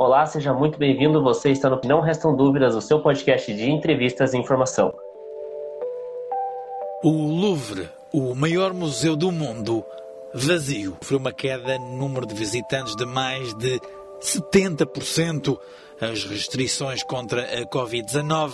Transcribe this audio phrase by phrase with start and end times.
[0.00, 1.20] Olá, seja muito bem-vindo.
[1.24, 4.94] Você está no Não Restam Dúvidas, o seu podcast de entrevistas e informação.
[7.02, 9.84] O Louvre, o maior museu do mundo,
[10.32, 10.96] vazio.
[11.00, 13.80] Foi uma queda no número de visitantes de mais de
[14.20, 15.58] 70%.
[16.00, 18.52] As restrições contra a Covid-19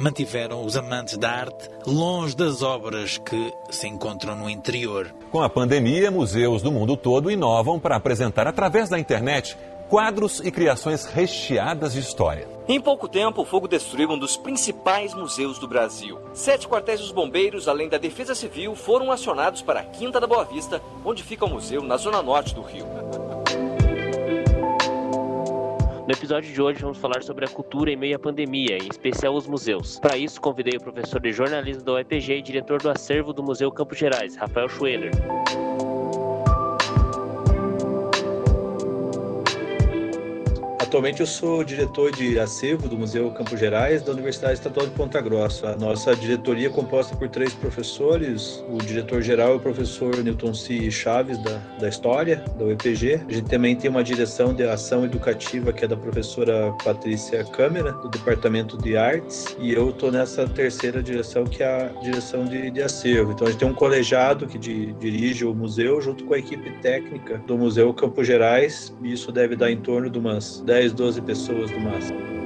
[0.00, 5.14] mantiveram os amantes da arte longe das obras que se encontram no interior.
[5.30, 9.58] Com a pandemia, museus do mundo todo inovam para apresentar através da internet
[9.88, 12.48] quadros e criações recheadas de história.
[12.68, 16.18] Em pouco tempo, o fogo destruiu um dos principais museus do Brasil.
[16.34, 20.44] Sete quartéis dos bombeiros, além da Defesa Civil, foram acionados para a Quinta da Boa
[20.44, 22.86] Vista, onde fica o museu na zona norte do Rio.
[26.06, 29.34] No episódio de hoje vamos falar sobre a cultura em meio à pandemia, em especial
[29.34, 29.98] os museus.
[29.98, 33.72] Para isso, convidei o professor de jornalismo da UEPG e diretor do acervo do Museu
[33.72, 35.10] Campos Gerais, Rafael Schweller.
[40.96, 45.20] Atualmente eu sou diretor de acervo do Museu Campos Gerais da Universidade Estadual de Ponta
[45.20, 45.72] Grossa.
[45.72, 48.64] A nossa diretoria é composta por três professores.
[48.66, 50.90] O diretor-geral é o professor Newton C.
[50.90, 53.20] Chaves, da, da História, da UEPG.
[53.28, 57.92] A gente também tem uma direção de ação educativa que é da professora Patrícia Câmara,
[57.92, 59.54] do Departamento de Artes.
[59.60, 63.32] E eu estou nessa terceira direção, que é a direção de, de acervo.
[63.32, 66.70] Então a gente tem um colegiado que de, dirige o museu junto com a equipe
[66.80, 68.96] técnica do Museu Campos Gerais.
[69.02, 72.36] E isso deve dar em torno de umas 10 10, 12 pessoas no máximo.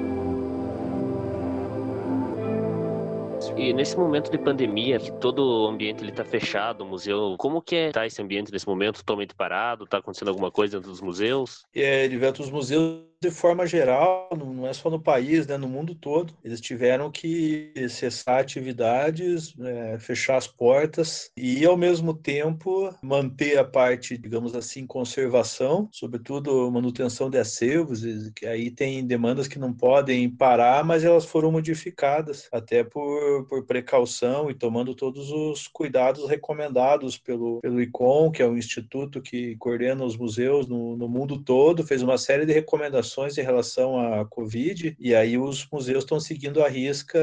[3.56, 7.76] E nesse momento de pandemia, que todo o ambiente está fechado, o museu, como que
[7.76, 8.98] está esse ambiente nesse momento?
[8.98, 9.84] Totalmente parado?
[9.84, 11.66] Está acontecendo alguma coisa dentro dos museus?
[11.74, 15.94] É, Edivelto, os museus de forma geral, não é só no país, né, no mundo
[15.94, 23.58] todo, eles tiveram que cessar atividades, é, fechar as portas e, ao mesmo tempo, manter
[23.58, 28.00] a parte, digamos assim, conservação, sobretudo manutenção de acervos,
[28.34, 33.66] que aí tem demandas que não podem parar, mas elas foram modificadas, até por, por
[33.66, 39.56] precaução e tomando todos os cuidados recomendados pelo, pelo ICOM, que é o instituto que
[39.56, 43.98] coordena os museus no, no mundo todo, fez uma série de recomendações orientações em relação
[43.98, 47.18] à Covid, e aí os museus estão seguindo a risca,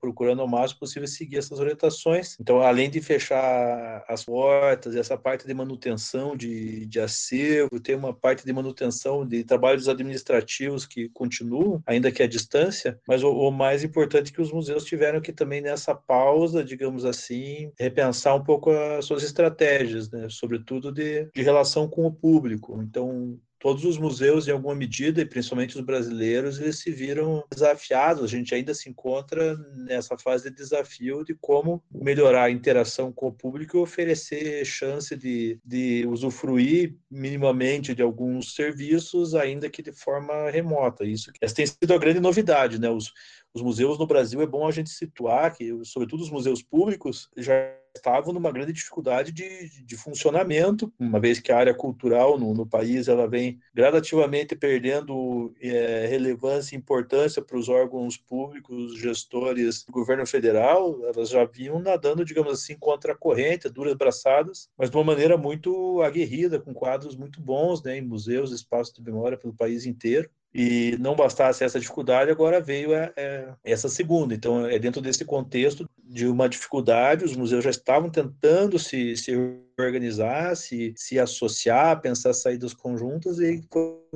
[0.00, 2.36] procurando ao máximo possível seguir essas orientações.
[2.40, 8.12] Então, além de fechar as portas, essa parte de manutenção de, de acervo, tem uma
[8.12, 13.50] parte de manutenção de trabalhos administrativos que continuam, ainda que à distância, mas o, o
[13.50, 18.42] mais importante é que os museus tiveram que também nessa pausa, digamos assim, repensar um
[18.42, 20.26] pouco as suas estratégias, né?
[20.28, 22.80] sobretudo de, de relação com o público.
[22.82, 28.24] Então, todos os museus, em alguma medida, e principalmente os brasileiros, eles se viram desafiados.
[28.24, 33.28] A gente ainda se encontra nessa fase de desafio de como melhorar a interação com
[33.28, 39.92] o público e oferecer chance de, de usufruir minimamente de alguns serviços, ainda que de
[39.92, 41.04] forma remota.
[41.04, 42.90] Isso essa tem sido a grande novidade, né?
[42.90, 43.12] Os,
[43.52, 47.52] os museus no Brasil é bom a gente situar que, sobretudo os museus públicos, já
[47.98, 52.66] estavam numa grande dificuldade de, de funcionamento, uma vez que a área cultural no, no
[52.66, 59.92] país ela vem gradativamente perdendo é, relevância e importância para os órgãos públicos, gestores do
[59.92, 64.96] governo federal, elas já vinham nadando, digamos assim, contra a corrente, duras braçadas, mas de
[64.96, 69.54] uma maneira muito aguerrida, com quadros muito bons né, em museus, espaços de memória pelo
[69.54, 74.34] país inteiro e não bastasse essa dificuldade, agora veio é, é, essa segunda.
[74.34, 79.32] Então, é dentro desse contexto de uma dificuldade, os museus já estavam tentando se, se
[79.78, 83.62] organizar, se, se associar, pensar saídas conjuntas e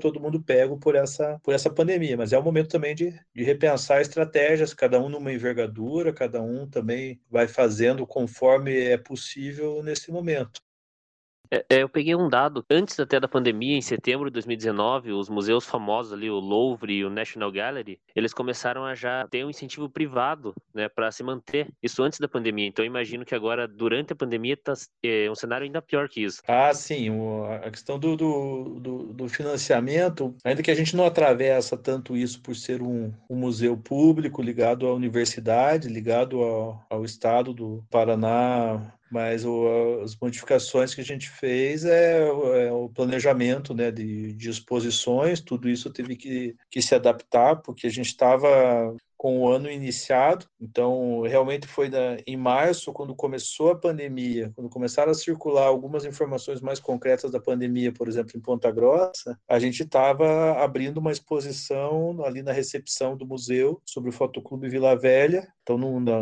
[0.00, 2.16] todo mundo pego por essa, por essa pandemia.
[2.16, 6.66] Mas é o momento também de, de repensar estratégias, cada um numa envergadura, cada um
[6.66, 10.62] também vai fazendo conforme é possível nesse momento.
[11.53, 15.29] É, é, eu peguei um dado, antes até da pandemia, em setembro de 2019, os
[15.29, 19.51] museus famosos ali, o Louvre e o National Gallery, eles começaram a já ter um
[19.51, 22.67] incentivo privado, né, para se manter, isso antes da pandemia.
[22.67, 26.41] Então, imagino que agora, durante a pandemia, está é um cenário ainda pior que isso.
[26.49, 27.11] Ah, sim,
[27.63, 32.41] a questão do, do, do, do financiamento, ainda que a gente não atravessa tanto isso
[32.41, 38.95] por ser um, um museu público ligado à universidade, ligado ao, ao estado do Paraná,
[39.12, 42.26] mas o, as modificações que a gente fez é,
[42.66, 47.86] é o planejamento né, de, de, exposições, tudo isso teve que, que se adaptar, porque
[47.86, 50.47] a gente estava com o ano iniciado.
[50.60, 56.04] Então, realmente foi na, em março, quando começou a pandemia, quando começaram a circular algumas
[56.04, 61.12] informações mais concretas da pandemia, por exemplo, em Ponta Grossa, a gente estava abrindo uma
[61.12, 65.47] exposição ali na recepção do museu sobre o Fotoclube Vila Velha.
[65.62, 66.16] Então, na,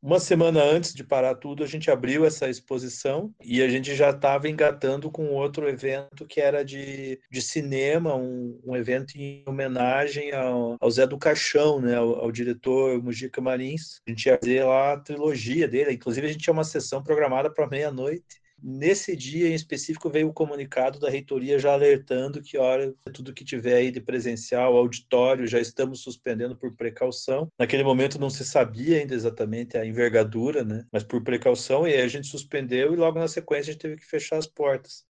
[0.00, 4.10] uma semana antes de parar tudo, a gente abriu essa exposição e a gente já
[4.10, 10.32] estava engatando com outro evento que era de, de cinema, um, um evento em homenagem
[10.32, 14.00] ao, ao Zé do Caixão, né, ao, ao, diretor Mujica Marins.
[14.06, 17.50] A gente ia fazer lá a trilogia dele, inclusive a gente tinha uma sessão programada
[17.50, 22.92] para meia-noite Nesse dia em específico veio o comunicado da reitoria já alertando que, olha,
[23.12, 27.50] tudo que tiver aí de presencial, auditório, já estamos suspendendo por precaução.
[27.58, 30.84] Naquele momento não se sabia ainda exatamente a envergadura, né?
[30.92, 33.96] Mas por precaução, e aí a gente suspendeu e logo na sequência a gente teve
[33.96, 35.06] que fechar as portas.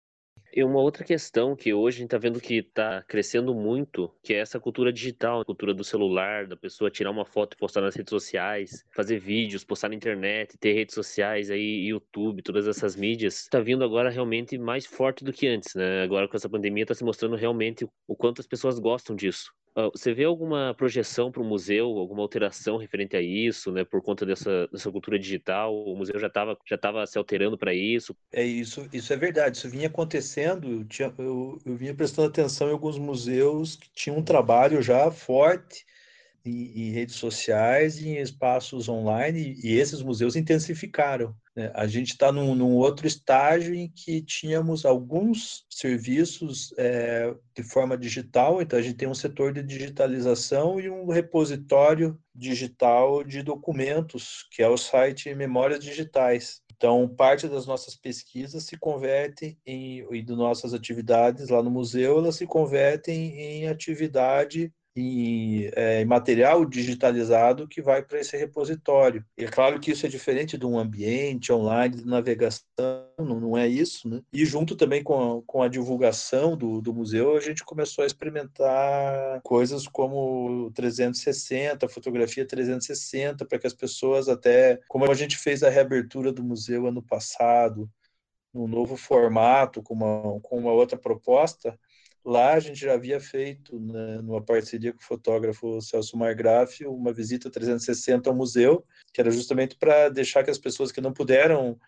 [0.52, 4.32] E uma outra questão que hoje a gente está vendo que está crescendo muito, que
[4.32, 7.82] é essa cultura digital, a cultura do celular, da pessoa tirar uma foto e postar
[7.82, 12.96] nas redes sociais, fazer vídeos, postar na internet, ter redes sociais aí, YouTube, todas essas
[12.96, 16.02] mídias, está vindo agora realmente mais forte do que antes, né?
[16.02, 19.57] Agora com essa pandemia está se mostrando realmente o quanto as pessoas gostam disso.
[19.92, 24.26] Você vê alguma projeção para o museu, alguma alteração referente a isso, né, por conta
[24.26, 25.74] dessa, dessa cultura digital?
[25.74, 28.16] O museu já estava já tava se alterando para isso?
[28.32, 29.56] É isso, isso é verdade.
[29.56, 30.70] Isso vinha acontecendo.
[30.70, 35.10] Eu, tinha, eu, eu vinha prestando atenção em alguns museus que tinham um trabalho já
[35.10, 35.84] forte
[36.44, 41.34] em, em redes sociais em espaços online, e esses museus intensificaram.
[41.58, 41.72] Né?
[41.74, 47.98] A gente está num, num, outro estágio em que tínhamos alguns serviços é, de forma
[47.98, 54.46] digital, então a gente tem um setor de digitalização e um repositório digital de documentos,
[54.52, 56.62] que é o site Memórias Digitais.
[56.76, 62.18] Então, parte das nossas pesquisas se convertem em, e das nossas atividades lá no museu,
[62.18, 69.24] elas se convertem em atividade em, é, em material digitalizado que vai para esse repositório.
[69.36, 72.64] E é claro que isso é diferente de um ambiente online de navegação,
[73.18, 74.20] não, não é isso, né?
[74.32, 78.06] E junto também com a, com a divulgação do, do museu, a gente começou a
[78.06, 85.62] experimentar coisas como 360, fotografia 360, para que as pessoas até, como a gente fez
[85.62, 87.88] a reabertura do museu ano passado,
[88.52, 91.78] num novo formato, com uma, com uma outra proposta,
[92.24, 97.12] Lá a gente já havia feito, né, numa parceria com o fotógrafo Celso Margraf, uma
[97.12, 101.78] visita 360 ao museu, que era justamente para deixar que as pessoas que não puderam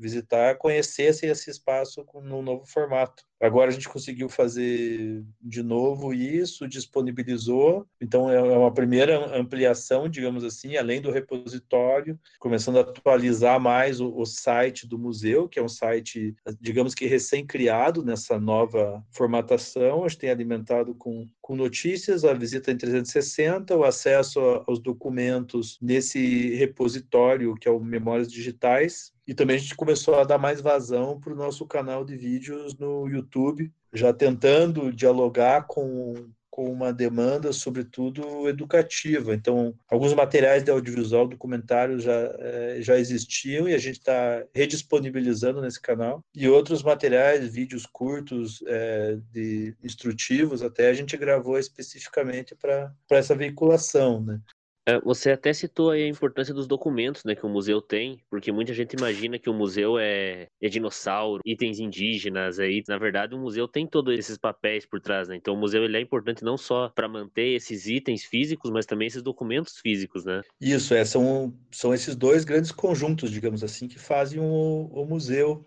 [0.00, 3.22] visitar conhecessem esse espaço num novo formato.
[3.40, 10.44] Agora a gente conseguiu fazer de novo isso, disponibilizou, então é uma primeira ampliação, digamos
[10.44, 15.62] assim, além do repositório, começando a atualizar mais o, o site do museu, que é
[15.62, 22.24] um site, digamos que recém-criado nessa nova formatação, a gente tem alimentado com, com notícias,
[22.24, 24.38] a visita em 360, o acesso
[24.68, 30.22] aos documentos nesse repositório, que é o Memórias Digitais, e também a gente começou a
[30.22, 36.28] dar mais vazão para o nosso canal de vídeos no YouTube, já tentando dialogar com,
[36.50, 39.34] com uma demanda, sobretudo educativa.
[39.34, 45.60] Então, alguns materiais de audiovisual, documentários já, é, já existiam e a gente está redisponibilizando
[45.60, 46.24] nesse canal.
[46.34, 53.34] E outros materiais, vídeos curtos, é, de instrutivos, até a gente gravou especificamente para essa
[53.34, 54.22] veiculação.
[54.22, 54.40] Né?
[54.86, 58.50] É, você até citou aí a importância dos documentos né, que o museu tem, porque
[58.50, 63.38] muita gente imagina que o museu é, é dinossauro, itens indígenas, aí, na verdade o
[63.38, 65.36] museu tem todos esses papéis por trás, né?
[65.36, 69.06] Então o museu ele é importante não só para manter esses itens físicos, mas também
[69.06, 70.40] esses documentos físicos, né?
[70.60, 75.64] Isso, é, são, são esses dois grandes conjuntos, digamos assim, que fazem o, o museu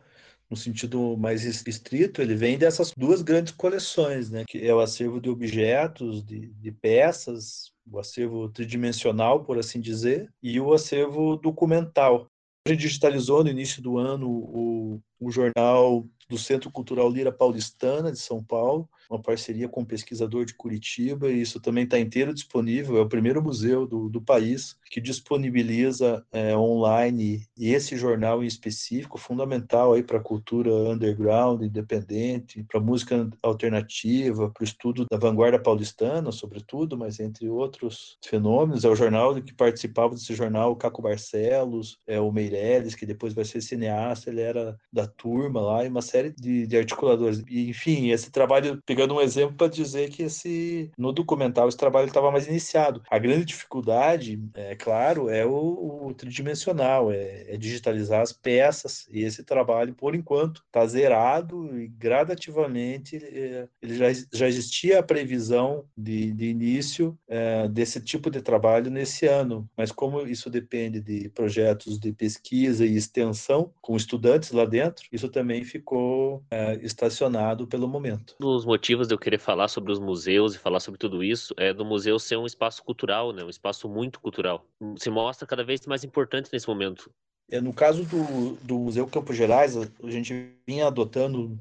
[0.49, 4.43] no sentido mais estrito, ele vem dessas duas grandes coleções, né?
[4.47, 10.31] Que é o acervo de objetos, de, de peças, o acervo tridimensional, por assim dizer,
[10.41, 12.27] e o acervo documental.
[12.65, 18.11] A gente digitalizou no início do ano o, o jornal do Centro Cultural Lira Paulistana
[18.11, 22.33] de São Paulo, uma parceria com um pesquisador de Curitiba, e isso também está inteiro
[22.33, 22.97] disponível.
[22.97, 28.47] É o primeiro museu do, do país que disponibiliza é, online e esse jornal em
[28.47, 35.17] específico, fundamental aí para a cultura underground, independente, para música alternativa, para o estudo da
[35.17, 38.85] vanguarda paulistana, sobretudo, mas entre outros fenômenos.
[38.85, 43.33] É o jornal que participava desse jornal o Caco Barcelos, é o Meirelles, que depois
[43.33, 47.43] vai ser cineasta, ele era da turma lá, e uma série de, de articuladores.
[47.49, 52.07] E, enfim, esse trabalho, pegando um exemplo para dizer que esse no documental esse trabalho
[52.07, 53.01] estava mais iniciado.
[53.09, 59.07] A grande dificuldade, é claro, é o, o tridimensional, é, é, digitalizar as peças.
[59.11, 65.03] E esse trabalho, por enquanto, está zerado e gradativamente é, ele já, já existia a
[65.03, 69.67] previsão de, de início é, desse tipo de trabalho nesse ano.
[69.75, 75.29] Mas como isso depende de projetos de pesquisa e extensão com estudantes lá dentro, isso
[75.29, 76.02] também ficou
[76.49, 78.35] é, estacionado pelo momento.
[78.39, 81.53] Um dos motivos de eu querer falar sobre os museus e falar sobre tudo isso
[81.57, 83.43] é do museu ser um espaço cultural, né?
[83.43, 84.65] um espaço muito cultural.
[84.97, 87.09] Se mostra cada vez mais importante nesse momento.
[87.51, 91.59] É, no caso do, do Museu Campos Gerais, a gente vinha adotando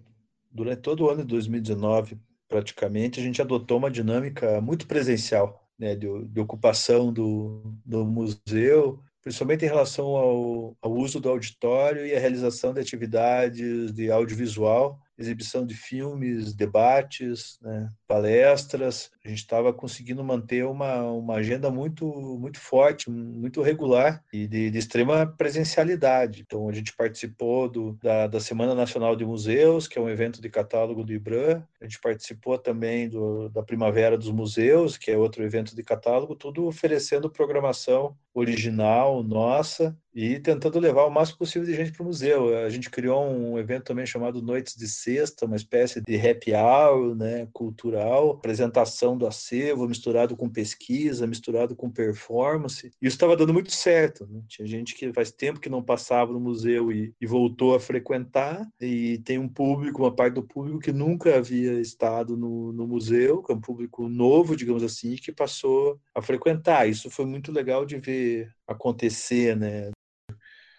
[0.50, 2.18] durante todo o ano de 2019,
[2.48, 9.00] praticamente, a gente adotou uma dinâmica muito presencial, né, de, de ocupação do, do museu,
[9.22, 15.00] principalmente em relação ao, ao uso do auditório e a realização de atividades de audiovisual
[15.22, 19.10] exibição de filmes, debates, né, palestras.
[19.24, 22.06] A gente estava conseguindo manter uma, uma agenda muito,
[22.38, 26.42] muito forte, muito regular e de, de, extrema presencialidade.
[26.42, 30.40] Então, a gente participou do, da, da Semana Nacional de Museus, que é um evento
[30.42, 31.62] de catálogo do IBRAM.
[31.80, 36.34] A gente participou também do, da Primavera dos Museus, que é outro evento de catálogo,
[36.34, 42.06] tudo oferecendo programação original, nossa, e tentando levar o máximo possível de gente para o
[42.06, 42.56] museu.
[42.64, 47.14] A gente criou um evento também chamado Noites de Sexta, uma espécie de happy hour
[47.14, 52.90] né, cultural, apresentação do acervo misturado com pesquisa, misturado com performance.
[53.00, 54.26] E isso estava dando muito certo.
[54.26, 54.42] Né?
[54.48, 58.68] Tinha gente que faz tempo que não passava no museu e, e, voltou a frequentar,
[58.80, 63.42] e tem um público, uma parte do público que nunca havia estado no, no museu,
[63.42, 66.88] que é um público novo, digamos assim, que passou a frequentar.
[66.88, 68.21] Isso foi muito legal de ver
[68.66, 69.90] acontecer, né?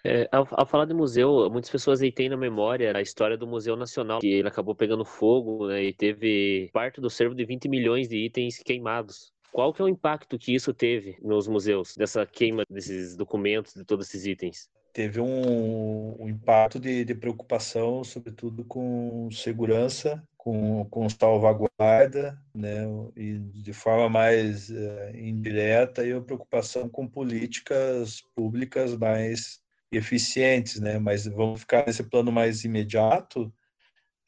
[0.05, 3.47] É, ao, ao, falar de museu, muitas pessoas aí têm na memória a história do
[3.47, 7.69] Museu Nacional, que ele acabou pegando fogo né, e teve parte do servo de 20
[7.69, 9.31] milhões de itens queimados.
[9.53, 13.85] Qual que é o impacto que isso teve nos museus, dessa queima desses documentos, de
[13.85, 14.67] todos esses itens?
[14.91, 22.83] Teve um, um impacto de, de preocupação, sobretudo com segurança com, com salvaguarda, né,
[23.15, 31.00] e de forma mais é, indireta, e a preocupação com políticas públicas mais eficientes, né?
[31.00, 33.53] Mas vamos ficar nesse plano mais imediato.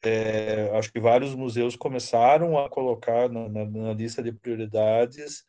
[0.02, 5.44] É, acho que vários museus começaram a colocar na, na, na lista de prioridades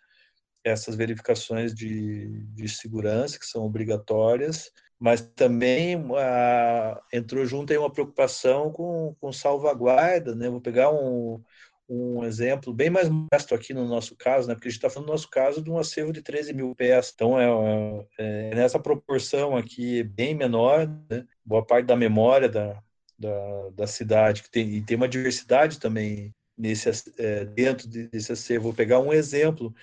[0.66, 7.92] essas verificações de, de segurança que são obrigatórias, mas também a, entrou junto aí uma
[7.92, 10.50] preocupação com, com salvaguarda, né?
[10.50, 11.42] Vou pegar um,
[11.90, 14.56] um exemplo bem mais modesto aqui no nosso caso, né?
[14.56, 17.14] porque a gente está falando no nosso caso de um acervo de 13 mil peças.
[17.14, 21.26] Então, é, é, é nessa proporção aqui bem menor, né?
[21.46, 22.82] boa parte da memória da,
[23.18, 28.66] da, da cidade, que tem, e tem uma diversidade também nesse, é, dentro desse acervo.
[28.66, 29.74] Vou pegar um exemplo.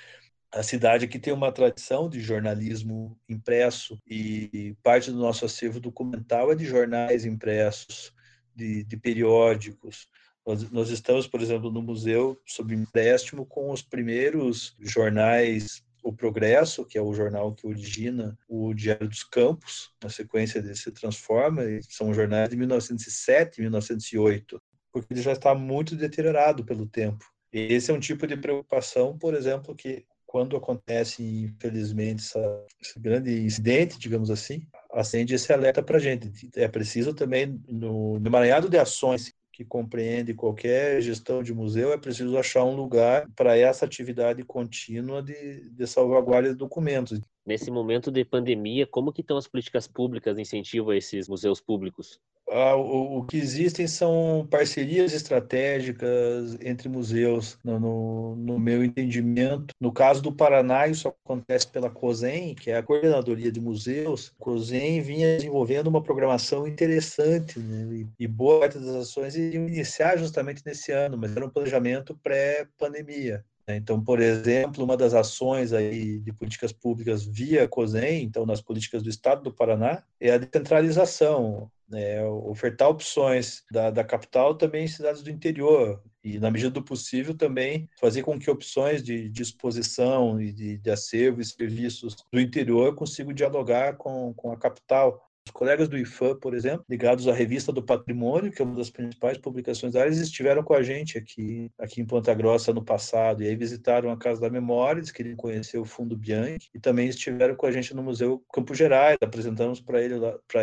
[0.54, 6.52] A cidade aqui tem uma tradição de jornalismo impresso e parte do nosso acervo documental
[6.52, 8.12] é de jornais impressos,
[8.54, 10.08] de, de periódicos,
[10.46, 16.84] nós, nós estamos, por exemplo, no museu sob empréstimo com os primeiros jornais o Progresso,
[16.84, 21.62] que é o jornal que origina o Diário dos Campos, na sequência dele se transforma,
[21.88, 27.24] são jornais de 1907 e 1908, porque ele já está muito deteriorado pelo tempo.
[27.50, 33.30] Esse é um tipo de preocupação, por exemplo, que quando acontece, infelizmente, essa, esse grande
[33.44, 36.50] incidente, digamos assim, acende esse alerta para a gente.
[36.56, 41.96] É preciso também, no, no emaranhado de ações que compreende qualquer gestão de museu, é
[41.96, 47.20] preciso achar um lugar para essa atividade contínua de, de salvaguarda de documentos.
[47.46, 51.60] Nesse momento de pandemia, como que estão as políticas públicas de incentivo a esses museus
[51.60, 52.18] públicos?
[52.48, 59.74] Ah, o, o, que existem são parcerias estratégicas entre museus, no, no, no, meu entendimento.
[59.80, 64.32] No caso do Paraná, isso acontece pela COSEM, que é a Coordenadoria de Museus.
[64.38, 67.88] A COSEM vinha desenvolvendo uma programação interessante, né?
[67.92, 72.16] e, e boa parte das ações iriam iniciar justamente nesse ano, mas era um planejamento
[72.22, 73.44] pré-pandemia.
[73.66, 73.76] Né?
[73.76, 79.02] Então, por exemplo, uma das ações aí de políticas públicas via COSEM, então nas políticas
[79.02, 82.22] do Estado do Paraná, é a descentralização, né?
[82.24, 87.36] ofertar opções da, da capital também em cidades do interior e, na medida do possível,
[87.36, 92.94] também fazer com que opções de, exposição e de, de acervo e serviços do interior
[92.94, 95.22] consigam dialogar com, com a capital.
[95.46, 98.88] Os colegas do IFAM, por exemplo, ligados à Revista do Patrimônio, que é uma das
[98.88, 102.82] principais publicações da área, eles estiveram com a gente aqui, aqui em Ponta Grossa no
[102.82, 106.80] passado, e aí visitaram a Casa da Memória, eles queriam conhecer o Fundo Bianchi, e
[106.80, 110.14] também estiveram com a gente no Museu Campo Gerais, apresentamos para ele,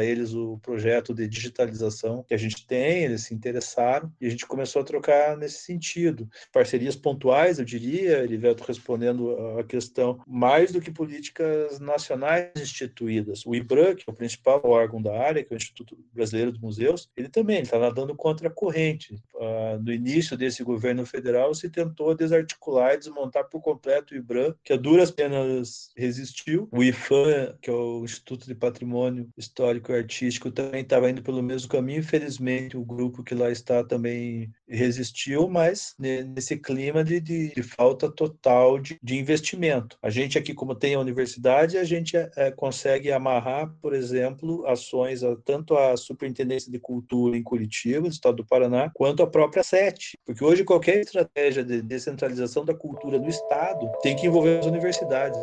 [0.01, 4.47] eles o projeto de digitalização que a gente tem, eles se interessaram, e a gente
[4.47, 6.27] começou a trocar nesse sentido.
[6.51, 13.45] Parcerias pontuais, eu diria, Elivelto respondendo a questão, mais do que políticas nacionais instituídas.
[13.45, 16.61] O IBRAM, que é o principal órgão da área, que é o Instituto Brasileiro dos
[16.61, 19.21] Museus, ele também está nadando contra a corrente.
[19.41, 24.53] Uh, no início desse governo federal, se tentou desarticular e desmontar por completo o IBRAM,
[24.63, 26.69] que a duras penas resistiu.
[26.71, 31.41] O IFAM, que é o Instituto de Patrimônio Histórico e Artístico, também estava indo pelo
[31.41, 32.01] mesmo caminho.
[32.01, 38.11] Infelizmente, o grupo que lá está também resistiu, mas nesse clima de, de, de falta
[38.11, 39.97] total de, de, investimento.
[40.01, 45.23] A gente aqui, como tem a universidade, a gente é, consegue amarrar, por exemplo, ações
[45.23, 49.63] a, tanto a Superintendência de Cultura em Curitiba, do Estado do Paraná, quanto a própria
[49.63, 54.65] SET, porque hoje qualquer estratégia de descentralização da cultura do Estado tem que envolver as
[54.65, 55.39] universidades.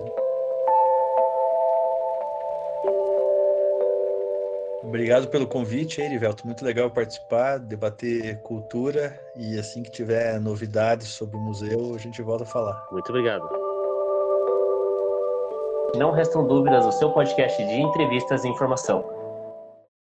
[4.83, 6.47] Obrigado pelo convite, Erivelto.
[6.47, 12.23] Muito legal participar, debater cultura e assim que tiver novidades sobre o museu, a gente
[12.23, 12.87] volta a falar.
[12.91, 13.47] Muito obrigado.
[15.97, 19.18] Não restam dúvidas, o seu podcast de entrevistas e informação.